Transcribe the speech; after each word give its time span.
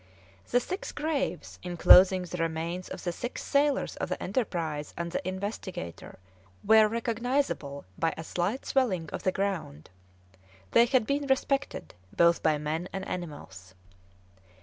The 0.49 0.59
six 0.59 0.91
graves 0.91 1.59
inclosing 1.61 2.23
the 2.23 2.39
remains 2.39 2.89
of 2.89 3.03
the 3.03 3.11
six 3.11 3.43
sailors 3.43 3.97
of 3.97 4.09
the 4.09 4.17
Enterprise 4.19 4.95
and 4.97 5.11
the 5.11 5.27
Investigator 5.27 6.17
were 6.63 6.87
recognisable 6.87 7.85
by 7.99 8.11
a 8.17 8.23
slight 8.23 8.65
swelling 8.65 9.11
of 9.13 9.21
the 9.21 9.31
ground; 9.31 9.91
they 10.71 10.87
had 10.87 11.05
been 11.05 11.27
respected 11.27 11.93
both 12.17 12.41
by 12.41 12.57
men 12.57 12.89
and 12.91 13.07
animals. 13.07 13.75